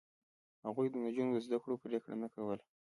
[0.65, 2.63] هغوی د نجونو د زده کړو پرېکړه نه کوله.